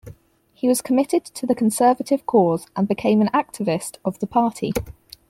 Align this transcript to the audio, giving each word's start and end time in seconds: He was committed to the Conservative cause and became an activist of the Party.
He 0.55 0.67
was 0.67 0.81
committed 0.81 1.25
to 1.25 1.45
the 1.45 1.53
Conservative 1.53 2.25
cause 2.25 2.65
and 2.75 2.87
became 2.87 3.21
an 3.21 3.29
activist 3.35 3.97
of 4.03 4.17
the 4.17 4.25
Party. 4.25 4.73